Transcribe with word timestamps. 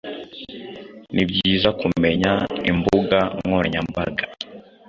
ni 1.13 1.23
byiza 1.29 1.69
kumenya 1.79 2.31
imbuga 2.71 3.19
nkoranyambaga 3.43 4.23